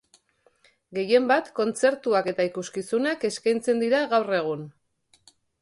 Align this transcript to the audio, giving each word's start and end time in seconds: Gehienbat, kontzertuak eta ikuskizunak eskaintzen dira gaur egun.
Gehienbat, 0.97 1.51
kontzertuak 1.59 2.31
eta 2.33 2.47
ikuskizunak 2.49 3.29
eskaintzen 3.33 3.85
dira 3.85 4.03
gaur 4.15 4.33
egun. 4.43 4.69